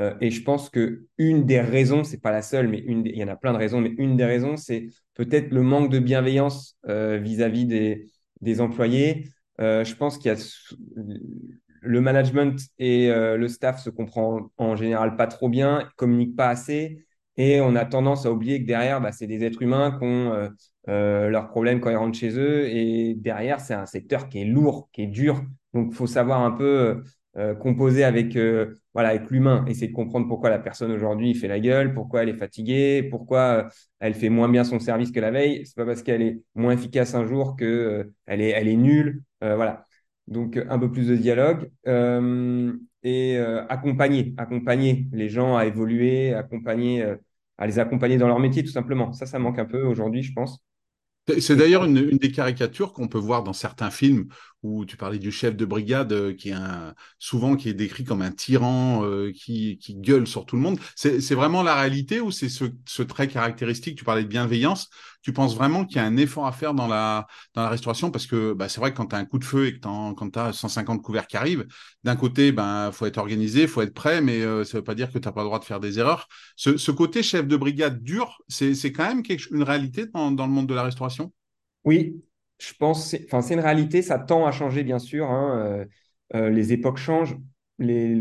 [0.00, 3.16] Euh, et je pense que une des raisons, c'est pas la seule, mais une, il
[3.16, 5.98] y en a plein de raisons, mais une des raisons, c'est peut-être le manque de
[5.98, 8.06] bienveillance vis-à-vis des,
[8.42, 9.24] des, employés.
[9.58, 10.38] Je pense qu'il y a
[11.82, 16.48] le management et euh, le staff se comprennent en général pas trop bien, communiquent pas
[16.48, 17.04] assez,
[17.36, 20.32] et on a tendance à oublier que derrière, bah, c'est des êtres humains qui ont
[20.32, 20.48] euh,
[20.88, 24.44] euh, leurs problèmes quand ils rentrent chez eux, et derrière, c'est un secteur qui est
[24.44, 25.42] lourd, qui est dur.
[25.74, 27.02] Donc, faut savoir un peu
[27.60, 28.36] composer avec,
[28.94, 32.28] voilà, avec l'humain, essayer de comprendre pourquoi la personne aujourd'hui fait la gueule, pourquoi elle
[32.28, 33.68] est fatiguée, pourquoi
[34.00, 35.64] elle fait moins bien son service que la veille.
[35.64, 39.22] C'est pas parce qu'elle est moins efficace un jour que elle est, elle est nulle.
[39.40, 39.86] voilà.
[40.28, 46.32] Donc, un peu plus de dialogue euh, et euh, accompagner, accompagner les gens à évoluer,
[46.34, 47.16] accompagner, euh,
[47.58, 49.12] à les accompagner dans leur métier, tout simplement.
[49.12, 50.64] Ça, ça manque un peu aujourd'hui, je pense.
[51.38, 54.26] C'est d'ailleurs une, des caricatures qu'on peut voir dans certains films
[54.64, 58.02] où tu parlais du chef de brigade euh, qui est un, souvent qui est décrit
[58.04, 60.80] comme un tyran euh, qui, qui, gueule sur tout le monde.
[60.96, 63.96] C'est vraiment la réalité ou c'est ce, ce, trait caractéristique?
[63.96, 64.90] Tu parlais de bienveillance.
[65.22, 68.10] Tu penses vraiment qu'il y a un effort à faire dans la, dans la restauration?
[68.10, 69.80] Parce que bah, c'est vrai que quand tu as un coup de feu et que
[69.80, 71.66] quand tu as 150 couverts qui arrivent,
[72.04, 75.12] d'un côté, ben faut être organisé, faut être prêt, mais euh, ça veut pas dire
[75.12, 76.28] que tu n'as pas le droit de faire des erreurs.
[76.56, 80.74] Ce, côté chef de brigade dur, c'est quand même une réalité dans, le monde de
[80.74, 81.32] la restauration?
[81.84, 82.22] Oui,
[82.58, 85.30] je pense, enfin, c'est une réalité, ça tend à changer, bien sûr.
[85.30, 85.84] Hein, euh,
[86.34, 87.36] euh, les époques changent,
[87.78, 88.14] les,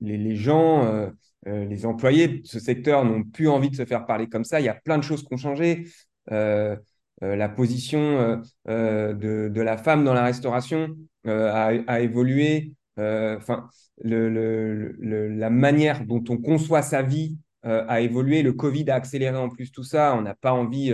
[0.00, 1.10] les, gens, euh,
[1.46, 4.60] les employés de ce secteur n'ont plus envie de se faire parler comme ça.
[4.60, 5.86] Il y a plein de choses qui ont changé.
[6.28, 10.88] la position de, la femme dans la restauration
[11.26, 12.74] a, évolué.
[12.98, 13.68] Enfin,
[14.02, 18.42] la manière dont on conçoit sa vie a évolué.
[18.42, 20.14] Le Covid a accéléré en plus tout ça.
[20.16, 20.92] On n'a pas envie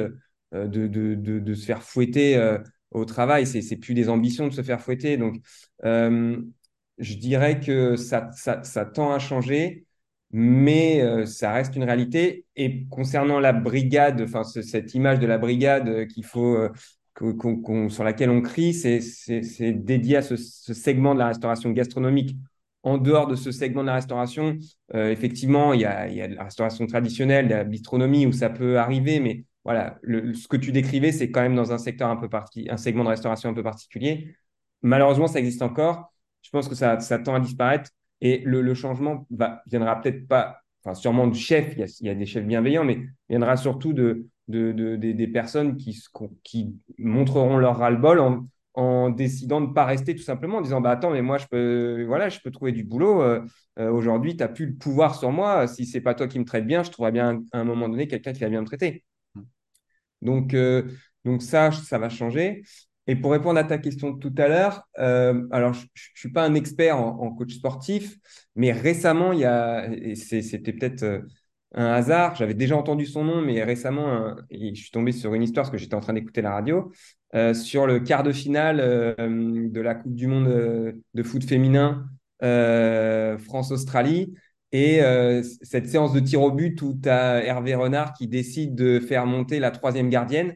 [0.55, 2.59] euh, de, de, se faire fouetter euh,
[2.93, 3.47] au travail.
[3.47, 5.17] C'est, c'est plus des ambitions de se faire fouetter.
[5.17, 5.37] Donc,
[5.85, 6.41] euh,
[6.99, 9.86] je dirais que ça, ça, tend à changer,
[10.39, 12.45] mais ça reste une réalité.
[12.57, 16.59] Et concernant la brigade, enfin, cette image de la brigade qu'il faut,
[17.89, 19.01] sur laquelle on crie, c'est,
[19.73, 22.37] dédié à ce, segment de la restauration gastronomique.
[22.83, 24.59] En dehors de ce segment de la restauration,
[24.93, 28.79] effectivement, il y, a, il y a la restauration traditionnelle, la bistronomie où ça peut
[28.79, 32.29] arriver, mais voilà, ce que tu décrivais, c'est quand même dans un secteur un peu
[32.29, 34.37] parti, un segment de restauration un peu particulier.
[34.83, 36.13] Malheureusement, ça existe encore.
[36.43, 40.95] Je pense que ça, tend à disparaître et le, changement va, viendra peut-être pas, enfin
[40.95, 45.77] sûrement du chef, il y, a, des chefs bienveillants, mais viendra surtout de, des personnes
[45.77, 46.03] qui,
[46.43, 48.21] qui montreront leur ras-le-bol
[48.75, 51.47] en, décidant de ne pas rester tout simplement en disant bah attends mais moi je
[51.47, 53.41] peux voilà je peux trouver du boulot euh,
[53.79, 56.45] euh, aujourd'hui tu n'as plus le pouvoir sur moi si c'est pas toi qui me
[56.45, 59.03] traites bien je trouverai bien à un moment donné quelqu'un qui va bien me traiter
[60.23, 60.83] donc, euh,
[61.25, 62.63] donc ça, ça va changer.
[63.07, 66.33] Et pour répondre à ta question de tout à l'heure, euh, alors je ne suis
[66.33, 68.17] pas un expert en, coach sportif,
[68.57, 71.21] mais récemment, il y a, c'était peut-être euh,
[71.75, 75.65] un hasard, j'avais déjà entendu son nom, mais récemment, je suis tombé sur une histoire
[75.65, 76.91] parce que j'étais en train d'écouter la radio,
[77.53, 80.49] sur le quart de finale de la Coupe du Monde
[81.13, 82.07] de foot féminin
[82.41, 84.33] France-Australie.
[84.73, 88.75] Et euh, cette séance de tir au but où tu as Hervé Renard qui décide
[88.75, 90.55] de faire monter la troisième gardienne.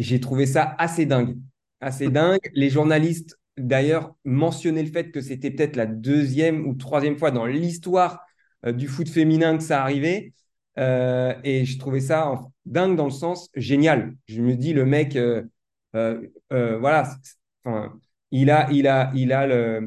[0.00, 1.36] Euh, j'ai trouvé ça assez dingue.
[1.80, 2.40] Assez dingue.
[2.54, 7.46] Les journalistes, d'ailleurs, mentionnaient le fait que c'était peut-être la deuxième ou troisième fois dans
[7.46, 8.20] l'histoire
[8.66, 10.32] euh, du foot féminin que ça arrivait.
[10.78, 12.32] Euh, et je trouvais ça
[12.64, 14.14] dingue dans le sens génial.
[14.26, 15.18] Je me dis, le mec,
[15.92, 17.16] voilà,
[18.30, 19.80] il a, il a, il a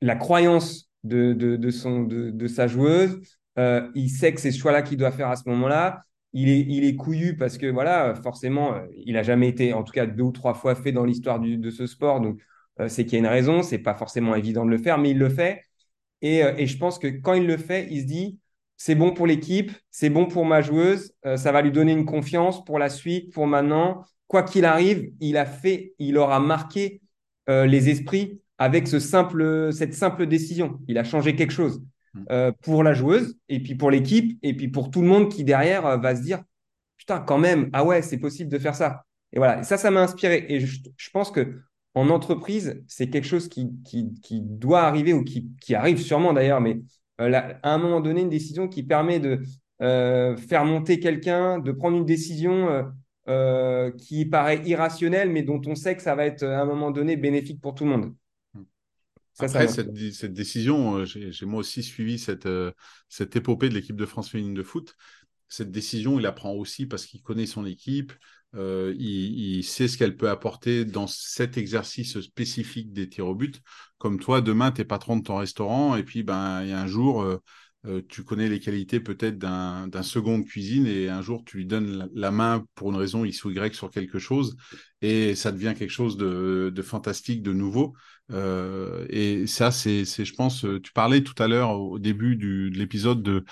[0.00, 3.20] la croyance de, son, de sa joueuse.
[3.56, 6.02] il sait que c'est ce choix-là qu'il doit faire à ce moment-là
[6.38, 9.82] il est, il est couillu parce que voilà, forcément, euh, il n'a jamais été, en
[9.82, 12.20] tout cas deux ou trois fois fait dans l'histoire de ce sport.
[12.20, 12.40] Donc,
[12.80, 13.62] euh, c'est qu'il y a une raison.
[13.62, 15.64] C'est pas forcément évident de le faire, mais il le fait.
[16.22, 18.38] Et, euh, et, je pense que quand il le fait, il se dit
[18.76, 22.64] c'est bon pour l'équipe, c'est bon pour ma joueuse, ça va lui donner une confiance
[22.64, 24.04] pour la suite, pour maintenant.
[24.28, 27.00] Quoi qu'il arrive, il a fait, il aura marqué
[27.48, 29.00] les esprits avec cette
[29.94, 30.78] simple décision.
[30.86, 31.82] Il a changé quelque chose.
[32.14, 32.24] Mm.
[32.30, 35.44] Euh, pour la joueuse, et puis pour l'équipe, et puis pour tout le monde qui
[35.44, 36.42] derrière euh, va se dire
[36.96, 39.04] Putain, quand même, ah ouais, c'est possible de faire ça.
[39.32, 40.46] Et voilà, ça, ça m'a inspiré.
[40.48, 41.60] Et je, pense que
[41.94, 46.60] en entreprise, c'est quelque chose qui, qui, doit arriver ou qui, qui arrive sûrement d'ailleurs,
[46.60, 46.80] mais
[47.20, 49.40] euh, à un moment donné, une décision qui permet de
[49.78, 52.84] faire monter quelqu'un, de prendre une décision
[53.96, 57.16] qui paraît irrationnelle, mais dont on sait que ça va être à un moment donné
[57.16, 58.14] bénéfique pour tout le monde.
[59.40, 59.92] Après, cette,
[60.32, 62.72] décision, euh, j'ai moi aussi suivi cette, euh,
[63.08, 64.94] cette épopée de l'équipe de France féminine de foot.
[65.48, 68.12] Cette décision, il la prend aussi parce qu'il connaît son équipe,
[68.54, 73.62] euh, il, sait ce qu'elle peut apporter dans cet exercice spécifique des tirs au but.
[73.98, 76.80] Comme toi, demain, tu es patron de ton restaurant et puis ben, il y a
[76.80, 77.24] un jour,
[78.08, 82.10] tu connais les qualités peut-être d'un second de cuisine et un jour, tu lui donnes
[82.12, 84.56] la, main pour une raison X ou Y sur quelque chose
[85.00, 87.94] et ça devient quelque chose de, de fantastique, de nouveau.
[88.30, 92.68] Euh, et ça, c'est, je pense, euh, tu parlais tout à l'heure au début de
[92.76, 93.44] l'épisode de,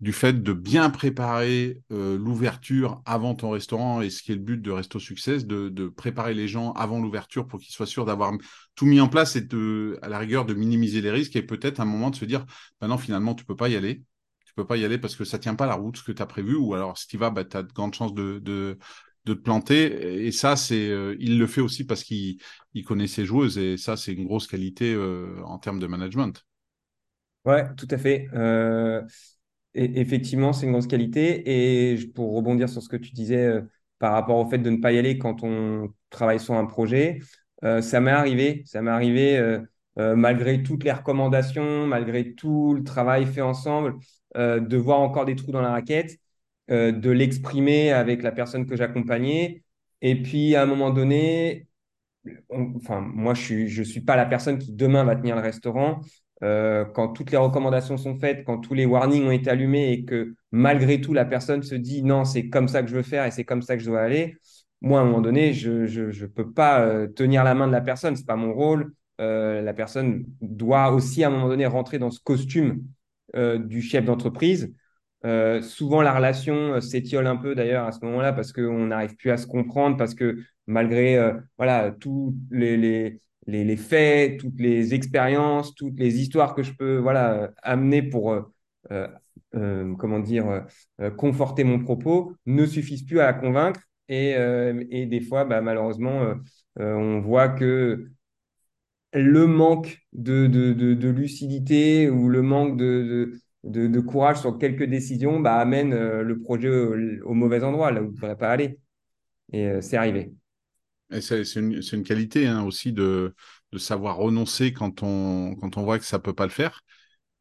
[0.00, 4.40] du fait de bien préparer euh, l'ouverture avant ton restaurant et ce qui est le
[4.40, 8.04] but de Resto Success, de, de préparer les gens avant l'ouverture pour qu'ils soient sûrs
[8.04, 8.32] d'avoir
[8.76, 11.80] tout mis en place et de, à la rigueur de minimiser les risques et peut-être
[11.80, 12.46] un moment de se dire,
[12.80, 14.04] bah finalement, tu peux pas y aller.
[14.44, 16.22] Tu peux pas y aller parce que ça tient pas la route, ce que tu
[16.22, 18.78] as prévu, ou alors si tu vas, bah, tu as de grandes chances de,
[19.28, 20.26] de te planter.
[20.26, 22.38] Et ça, c'est, euh, il le fait aussi parce qu'il
[22.74, 23.58] il connaît ses joueuses.
[23.58, 26.44] Et ça, c'est une grosse qualité euh, en termes de management.
[27.44, 28.28] Ouais, tout à fait.
[28.34, 29.02] Euh,
[29.74, 31.92] et, effectivement, c'est une grosse qualité.
[31.92, 33.60] Et pour rebondir sur ce que tu disais
[33.98, 37.20] par rapport au fait de ne pas y aller quand on travaille sur un projet,
[37.62, 38.62] ça m'est arrivé.
[38.66, 39.60] Ça m'est arrivé.
[39.96, 43.96] malgré toutes les recommandations, malgré tout le travail fait ensemble,
[44.36, 46.18] de voir encore des trous dans la raquette
[46.70, 49.62] euh, de l'exprimer avec la personne que j'accompagnais.
[50.02, 51.66] Et puis, à un moment donné,
[52.50, 55.42] enfin, moi, je ne suis, je suis pas la personne qui demain va tenir le
[55.42, 56.00] restaurant.
[56.42, 60.04] Euh, quand toutes les recommandations sont faites, quand tous les warnings ont été allumés et
[60.04, 63.24] que malgré tout, la personne se dit non, c'est comme ça que je veux faire
[63.24, 64.36] et c'est comme ça que je dois aller,
[64.80, 67.80] moi, à un moment donné, je ne peux pas euh, tenir la main de la
[67.80, 68.92] personne, ce n'est pas mon rôle.
[69.18, 72.84] la personne doit aussi, à un moment donné, rentrer dans ce costume
[73.34, 74.72] du chef d'entreprise.
[75.24, 79.16] Euh, souvent, la relation euh, s'étiole un peu d'ailleurs à ce moment-là parce qu'on n'arrive
[79.16, 84.60] plus à se comprendre, parce que malgré euh, voilà, tous les, les, les, faits, toutes
[84.60, 88.36] les expériences, toutes les histoires que je peux voilà, amener pour
[89.98, 90.64] comment dire,
[91.16, 93.80] conforter mon propos, ne suffisent plus à la convaincre.
[94.08, 94.34] Et,
[95.06, 96.34] des fois, bah, malheureusement,
[96.76, 98.08] on voit que
[99.12, 105.40] le manque de, de, de, lucidité ou le manque de, de, courage sur quelques décisions
[105.40, 106.70] bah, amène euh, le projet
[107.22, 108.78] au, mauvais endroit, là où il ne devrait pas aller.
[109.52, 110.32] Et euh, c'est arrivé.
[111.20, 113.34] c'est une, une, qualité hein, aussi de,
[113.72, 116.82] de, savoir renoncer quand on, quand on voit que ça ne peut pas le faire.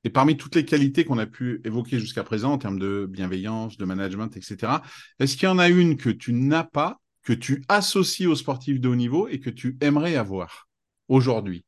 [0.04, 3.78] Et parmi toutes les qualités qu'on a pu évoquer jusqu'à présent en termes de bienveillance,
[3.78, 4.82] de management, etc.,
[5.20, 8.80] est-ce qu'il y en a une que tu n'as pas, que tu associes aux sportifs
[8.80, 10.70] de haut niveau et que tu aimerais avoir
[11.10, 11.66] aujourd'hui?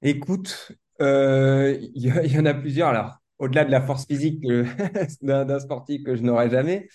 [0.00, 0.72] Écoute,
[1.94, 2.88] il y, en a plusieurs.
[2.88, 4.40] Alors, au-delà de la force physique
[5.22, 6.88] d'un sportif que je n'aurai jamais,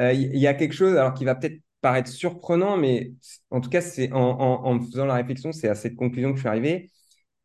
[0.00, 3.12] euh, il y, a quelque chose alors qui va peut-être paraître surprenant, mais
[3.50, 6.48] en tout cas, c'est en, faisant la réflexion, c'est à cette conclusion que je suis
[6.48, 6.90] arrivé.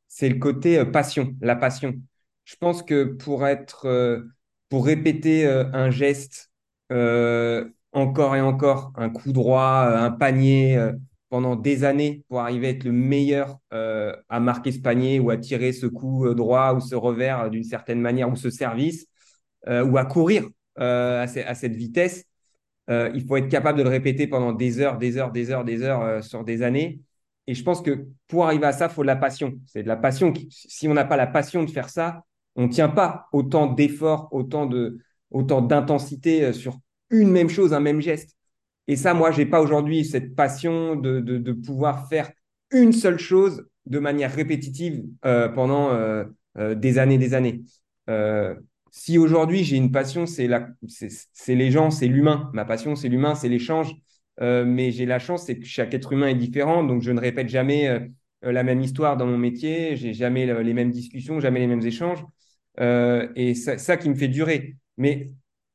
[0.08, 1.96] C'est le côté euh, passion, la passion.
[2.46, 4.26] Je pense que pour être,
[4.70, 6.50] pour répéter un geste
[7.92, 10.78] encore et encore, un coup droit, un panier,
[11.30, 15.30] pendant des années pour arriver à être le meilleur euh, à marquer ce panier ou
[15.30, 18.50] à tirer ce coup euh, droit ou ce revers euh, d'une certaine manière ou ce
[18.50, 19.08] service
[19.68, 22.24] ou à courir à, cette vitesse.
[22.88, 25.84] il faut être capable de le répéter pendant des heures, des heures, des heures, des
[25.84, 27.02] heures sur des années.
[27.48, 29.56] Et je pense que pour arriver à ça, il faut de la passion.
[29.66, 30.34] C'est de la passion.
[30.50, 32.24] si on n'a pas la passion de faire ça,
[32.56, 35.00] on ne tient pas autant d'efforts, autant de,
[35.32, 38.37] autant d'intensité sur une même chose, un même geste.
[38.88, 42.32] Et ça, moi, j'ai pas aujourd'hui cette passion de, de, de, pouvoir faire
[42.72, 46.24] une seule chose de manière répétitive euh, pendant euh,
[46.58, 47.62] euh, des années, des années.
[48.10, 48.56] Euh,
[48.92, 52.50] si aujourd'hui j'ai une passion, c'est la, c'est les gens, c'est l'humain.
[52.54, 53.94] Ma passion, c'est l'humain, c'est l'échange.
[54.40, 57.20] Euh, mais j'ai la chance, c'est que chaque être humain est différent, donc je ne
[57.20, 58.10] répète jamais
[58.44, 62.24] la même histoire dans mon métier, j'ai jamais les mêmes discussions, jamais les mêmes échanges.
[62.80, 64.78] Et c'est ça qui me fait durer.
[64.98, 65.28] Mais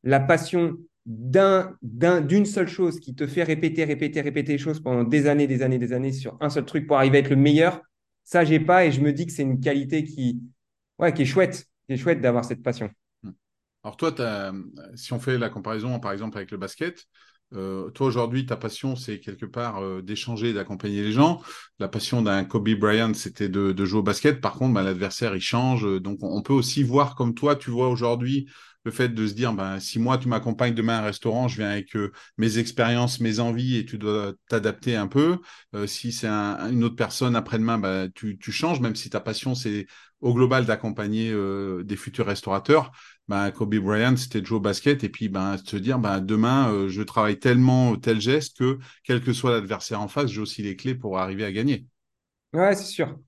[0.04, 1.76] la passion d'un,
[2.20, 5.62] d'une seule chose qui te fait répéter, répéter, répéter les choses pendant des années, des
[5.62, 7.80] années, des années sur un seul truc pour arriver à être le meilleur,
[8.24, 10.40] ça, j'ai pas et je me dis que c'est une qualité qui,
[10.98, 12.90] ouais, qui est chouette, qui est chouette d'avoir cette passion.
[13.82, 14.14] Alors toi,
[14.94, 17.04] si on fait la comparaison par exemple avec le basket,
[17.54, 21.42] euh, toi aujourd'hui, ta passion, c'est quelque part euh, d'échanger, d'accompagner les gens.
[21.78, 24.40] La passion d'un Kobe Bryant, c'était de, de, jouer au basket.
[24.40, 25.86] Par contre, bah, l'adversaire, il change.
[26.00, 28.46] Donc, on peut aussi voir comme toi, tu vois aujourd'hui
[28.84, 31.58] le fait de se dire, ben, si moi, tu m'accompagnes demain à un restaurant, je
[31.58, 35.38] viens avec euh, mes expériences, mes envies et tu dois t'adapter un peu.
[35.74, 39.54] Euh, si c'est un, une autre personne après-demain, ben, tu, changes, même si ta passion,
[39.54, 39.86] c'est
[40.20, 41.34] au global d'accompagner
[41.82, 42.92] des futurs restaurateurs.
[43.28, 46.88] Ben, Kobe Bryant, c'était de jouer au basket et puis ben, se dire, ben, demain,
[46.88, 50.76] je travaille tellement tel geste que, quel que soit l'adversaire en face, j'ai aussi les
[50.76, 51.86] clés pour arriver à gagner.
[52.52, 53.18] Ouais, c'est sûr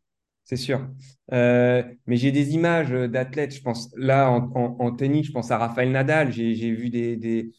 [0.45, 0.87] c'est sûr.
[1.33, 5.91] Euh, mais j'ai des images d'athlètes, je pense, là, en, tennis, je pense à Raphaël
[5.91, 6.33] Nadal.
[6.33, 7.51] J'ai vu des,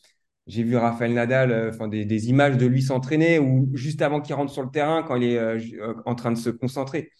[0.47, 4.51] j'ai vu Raphaël Nadal, euh, des, images de lui s'entraîner ou juste avant qu'il rentre
[4.51, 7.11] sur le terrain, quand il est euh, en train de se concentrer.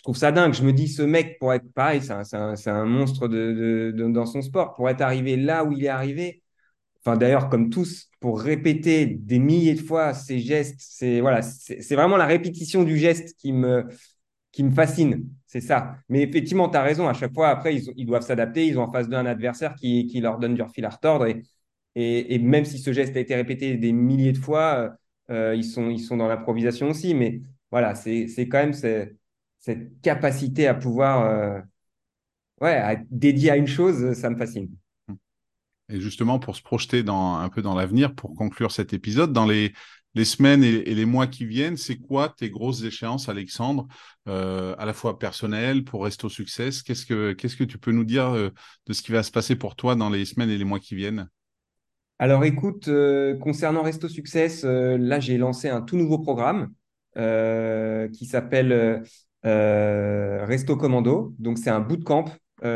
[0.00, 0.54] Je trouve ça dingue.
[0.54, 4.74] Je me dis, ce mec, pour être pareil, c'est un, monstre dans son sport.
[4.74, 6.42] Pour être arrivé là où il est arrivé,
[7.04, 11.94] enfin d'ailleurs, comme tous, pour répéter des milliers de fois ces gestes, c'est voilà, c'est
[11.94, 13.88] vraiment la répétition du geste qui me,
[14.74, 15.28] fascine.
[15.46, 15.96] C'est ça.
[16.08, 17.06] Mais effectivement, tu as raison.
[17.06, 18.66] À chaque fois, après, ils, doivent s'adapter.
[18.66, 21.26] Ils ont en face d'un adversaire qui, leur donne du fil à retordre.
[21.26, 21.42] Et,
[22.34, 24.96] et, même si ce geste a été répété des milliers de fois,
[25.30, 27.12] euh, ils, sont, ils sont dans l'improvisation aussi.
[27.12, 28.72] Mais voilà, c'est quand même
[29.60, 31.60] cette, capacité à pouvoir euh,
[32.60, 34.70] ouais, à être dédié à une chose, ça me fascine.
[35.92, 39.46] Et justement, pour se projeter dans, un peu dans l'avenir, pour conclure cet épisode, dans
[39.46, 39.72] les,
[40.14, 43.86] les semaines et, les mois qui viennent, c'est quoi tes grosses échéances, Alexandre,
[44.28, 46.82] euh, à la fois personnelles, pour Resto Success?
[46.82, 48.50] Qu'est-ce que qu'est-ce que tu peux nous dire euh,
[48.86, 50.94] de ce qui va se passer pour toi dans les semaines et les mois qui
[50.94, 51.28] viennent?
[52.18, 56.72] Alors écoute, euh, concernant Resto Success, là j'ai lancé un tout nouveau programme
[57.14, 59.02] qui s'appelle
[59.42, 61.34] Resto Commando.
[61.38, 62.26] Donc c'est un bootcamp.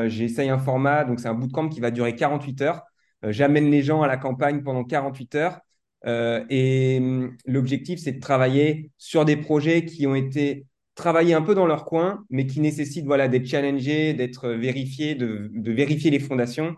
[0.06, 2.82] J'essaye un format, donc c'est un bootcamp qui va durer 48 heures.
[3.22, 5.60] J'amène les gens à la campagne pendant 48 heures
[6.06, 11.42] euh, et hum, l'objectif, c'est de travailler sur des projets qui ont été travaillés un
[11.42, 16.10] peu dans leur coin, mais qui nécessitent voilà, d'être challengés, d'être vérifiés, de, de, vérifier
[16.10, 16.76] les fondations.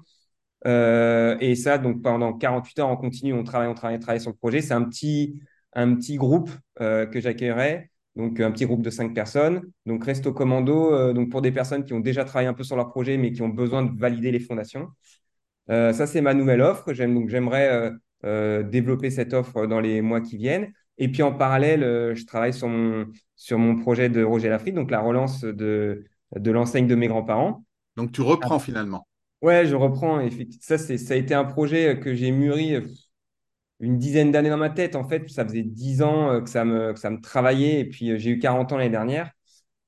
[0.67, 4.21] Euh, et ça, donc pendant 48 heures, on continue, on travaille, on travaille, on travaille
[4.21, 4.63] sur le projet.
[4.63, 5.41] C'est un petit,
[5.75, 9.63] un petit groupe euh, que j'accueillerai, donc un petit groupe de cinq personnes.
[9.85, 12.77] Donc Resto Commando, euh, donc pour des personnes qui ont déjà travaillé un peu sur
[12.77, 14.89] leur projet, mais qui ont besoin de valider les fondations.
[15.71, 16.93] Euh, ça, c'est ma nouvelle offre.
[16.93, 17.93] J'aime, donc j'aimerais
[18.25, 20.73] euh, développer cette offre dans les mois qui viennent.
[20.99, 24.91] Et puis en parallèle, je travaille sur mon, sur mon projet de Roger Lafrique, donc
[24.91, 27.65] la relance de, de l'enseigne de mes grands-parents.
[27.97, 29.07] Donc tu reprends finalement.
[29.43, 30.27] Ouais, je reprends.
[30.63, 32.77] Ça, c'est, ça a été un projet que j'ai mûri
[33.81, 34.97] une dizaine d'années dans ma tête.
[34.97, 37.81] En fait, ça faisait dix ans que ça me, que ça me travaillait.
[37.81, 39.33] Et puis j'ai eu 40 ans l'année dernière.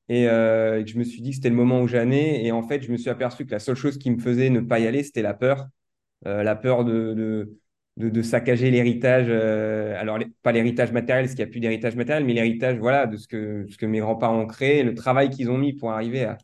[0.08, 2.44] Et je me suis dit que c'était le moment où j'allais.
[2.44, 4.60] Et en fait, je me suis aperçu que la seule chose qui me faisait ne
[4.60, 5.68] pas y aller, c'était la peur.
[6.24, 7.14] la peur de,
[7.98, 11.96] de, de, saccager l'héritage, euh, alors pas l'héritage matériel, parce qu'il n'y a plus d'héritage
[11.96, 15.30] matériel, mais l'héritage voilà, de ce que, ce que mes grands-parents ont créé, le travail
[15.30, 16.38] qu'ils ont mis pour arriver à,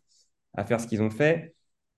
[0.54, 1.54] à faire ce qu'ils ont fait.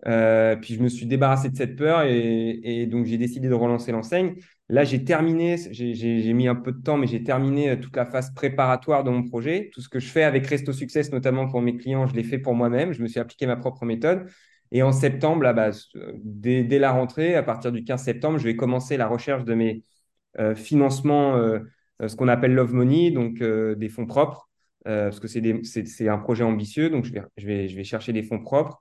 [0.07, 3.55] Euh, puis je me suis débarrassé de cette peur et, et donc j'ai décidé de
[3.55, 4.35] relancer l'enseigne.
[4.69, 8.05] Là, j'ai terminé, j'ai mis un peu de temps, mais j'ai terminé euh, toute la
[8.05, 9.71] phase préparatoire de mon projet.
[9.73, 12.39] Tout ce que je fais avec Resto Success, notamment pour mes clients, je l'ai fait
[12.39, 12.93] pour moi-même.
[12.93, 14.27] Je me suis appliqué ma propre méthode.
[14.73, 15.71] Et en septembre, là, bah,
[16.17, 19.85] dès, la rentrée, à partir du 15 septembre, je vais commencer la recherche de mes
[20.39, 21.61] euh, financements, euh,
[22.03, 24.51] euh, ce qu'on appelle Love Money, donc des fonds propres,
[24.85, 28.81] parce que c'est un projet ambitieux, donc je vais chercher des fonds propres.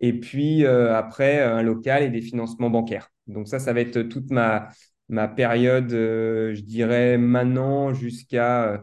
[0.00, 3.10] Et puis après, un local et des financements bancaires.
[3.26, 4.68] Donc ça, ça va être toute ma,
[5.14, 8.82] ma période, je dirais maintenant jusqu'à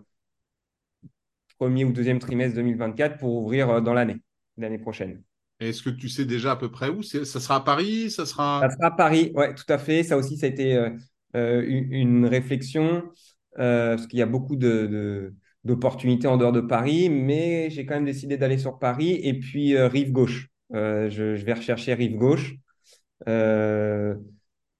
[1.59, 4.17] premier ou deuxième trimestre 2024 pour ouvrir dans l'année,
[4.57, 5.21] l'année prochaine.
[5.61, 8.61] Est-ce que tu sais déjà à peu près où Ça sera à Paris Ça sera...
[8.61, 10.01] Ça sera à Paris, oui, tout à fait.
[10.01, 10.89] Ça aussi, ça a été euh,
[11.35, 13.03] euh, une, réflexion,
[13.59, 17.93] euh, parce qu'il y a beaucoup de, d'opportunités en dehors de Paris, mais j'ai quand
[17.93, 20.49] même décidé d'aller sur Paris et puis rive gauche.
[20.71, 22.55] Je, vais rechercher rive gauche.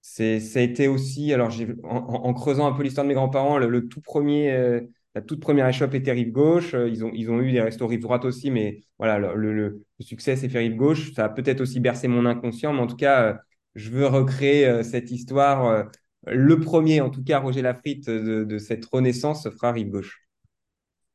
[0.02, 1.50] C'est, ça a été aussi, alors
[1.84, 4.80] en, en, creusant un peu l'histoire de mes grands-parents, le, tout premier,
[5.14, 6.74] la toute première échoppe était rive gauche.
[6.74, 10.48] ils, ont, ils ont eu des restos rive droite aussi, mais voilà, le, succès s'est
[10.48, 11.12] fait rive gauche.
[11.14, 13.40] Ça a peut-être aussi bercé mon inconscient, mais en tout cas,
[13.76, 15.86] je veux recréer cette histoire.
[16.26, 20.21] le premier, en tout cas, Roger Lafrite, de, de cette renaissance fera rive gauche.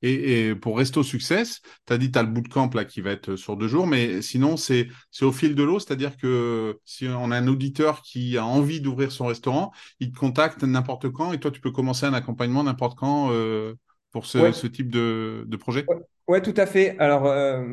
[0.03, 3.35] Et, pour Resto Success, tu as dit tu as le bootcamp là qui va être
[3.35, 4.87] sur deux jours, mais sinon c'est
[5.21, 9.11] au fil de l'eau, c'est-à-dire que si on a un auditeur qui a envie d'ouvrir
[9.11, 12.97] son restaurant, il te contacte n'importe quand et toi tu peux commencer un accompagnement n'importe
[12.97, 13.73] quand euh,
[14.11, 15.85] pour ce, type de, projet
[16.27, 16.41] ouais.
[16.41, 16.97] tout à fait.
[16.99, 17.63] Alors euh,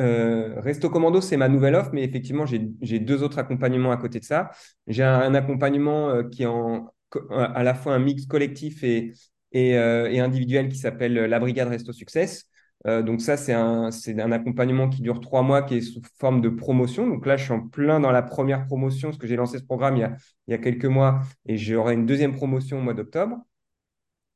[0.00, 4.20] euh, Resto Commando, c'est ma nouvelle offre, mais effectivement j'ai deux autres accompagnements à côté
[4.20, 4.50] de ça.
[4.86, 6.92] J'ai un, accompagnement qui est en,
[7.30, 9.12] à la fois un mix collectif et,
[9.54, 12.48] euh, et, individuel qui s'appelle la Brigade Resto Success.
[12.86, 16.02] Euh, donc ça, c'est un, c'est un accompagnement qui dure trois mois, qui est sous
[16.18, 17.06] forme de promotion.
[17.06, 19.64] Donc là, je suis en plein dans la première promotion, parce que j'ai lancé ce
[19.64, 20.16] programme il y a,
[20.48, 23.38] il y a quelques mois, et j'aurai une deuxième promotion au mois d'octobre.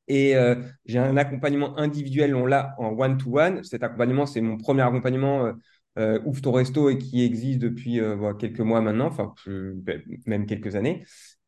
[0.07, 0.55] Et euh,
[0.85, 3.63] j'ai un accompagnement individuel, on l'a en one-to-one.
[3.63, 5.51] Cet accompagnement, c'est mon premier accompagnement
[5.97, 7.99] euh, Ouvre ton resto et qui existe depuis
[8.39, 11.03] quelques mois maintenant, enfin ben, même quelques années.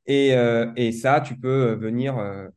[0.08, 0.30] Et,
[0.76, 2.48] et ça, tu peux venir euh,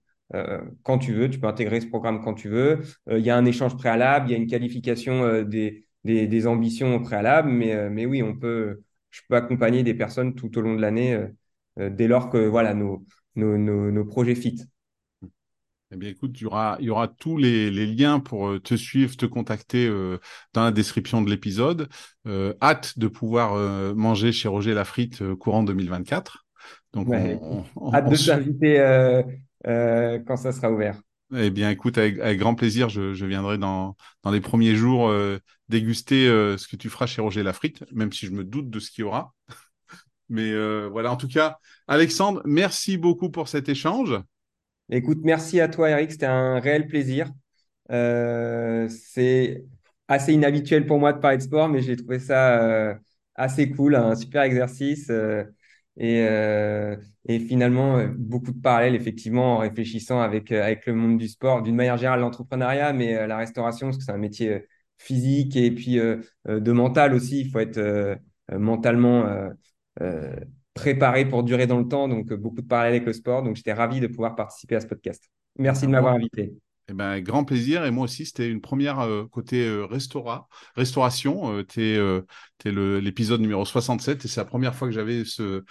[0.83, 1.30] quand tu veux.
[1.30, 2.80] Tu peux intégrer ce programme quand tu veux.
[3.09, 6.47] Euh, il y a un échange préalable, il y a une qualification euh, des, des,
[6.47, 10.74] ambitions préalables, mais, mais oui, on peut, je peux accompagner des personnes tout au long
[10.74, 11.16] de l'année
[11.78, 13.05] dès lors que voilà, nos,
[13.37, 14.62] nos, nos, projets fit.
[15.93, 18.74] Eh bien, écoute, il y aura, il y aura tous les, les liens pour te
[18.74, 19.89] suivre, te contacter
[20.55, 21.89] dans la description de l'épisode.
[22.61, 26.47] hâte de pouvoir manger chez Roger Lafrite courant 2024.
[26.93, 29.22] Donc, on, hâte de t'inviter
[29.67, 31.01] euh, quand ça sera ouvert.
[31.35, 35.39] Eh bien, écoute, avec, grand plaisir, je, viendrai dans, dans, les premiers jours euh,
[35.69, 38.79] déguster euh, ce que tu feras chez Roger Lafrite, même si je me doute de
[38.79, 39.33] ce qu'il y aura.
[40.29, 40.55] Mais
[40.89, 44.19] voilà, en tout cas, Alexandre, merci beaucoup pour cet échange.
[44.89, 46.11] Écoute, merci à toi, Eric.
[46.11, 47.31] C'était un réel plaisir.
[47.91, 49.65] c'est
[50.09, 52.97] assez inhabituel pour moi de parler de sport, mais j'ai trouvé ça
[53.35, 55.11] assez cool, un super exercice.
[55.99, 60.95] Et, euh, et finalement, euh, beaucoup de parallèles, effectivement, en réfléchissant avec, euh, avec le
[60.95, 64.64] monde du sport, d'une manière générale, l'entrepreneuriat, mais la restauration, parce que c'est un métier
[64.99, 65.99] physique et puis
[66.47, 67.40] de mental aussi.
[67.40, 68.18] Il faut être
[68.53, 69.51] mentalement
[70.74, 72.09] préparé pour durer dans le temps.
[72.09, 73.43] Donc, beaucoup de parallèles avec le sport.
[73.43, 75.28] Donc, j'étais ravi de pouvoir participer à ce podcast.
[75.59, 76.53] Merci de m'avoir invité.
[76.93, 77.86] Eh ben, grand plaisir.
[77.86, 81.57] Et moi aussi, c'était une première euh, côté euh, restauration.
[81.57, 85.64] Euh, tu es, l'épisode numéro 67 et c'est la première fois que j'avais ce,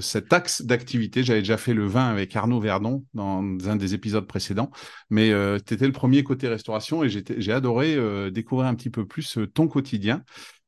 [0.00, 1.22] cet axe d'activité.
[1.22, 4.70] J'avais déjà fait le vin avec Arnaud Verdon dans un des épisodes précédents.
[5.10, 5.30] Mais
[5.64, 9.68] tu étais le premier côté restauration et j'ai adoré découvrir un petit peu plus ton
[9.68, 10.24] quotidien.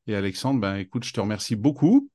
[0.07, 2.09] Et Alexandre, ben, écoute, je te remercie beaucoup.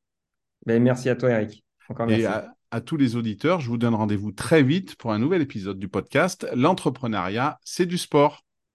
[0.65, 1.65] Ben, merci à toi, Eric.
[1.89, 2.25] Encore merci
[2.71, 3.59] à tous les auditeurs.
[3.59, 6.47] Je vous donne rendez-vous très vite pour un nouvel épisode du podcast.
[6.55, 8.43] L'entrepreneuriat, c'est du sport.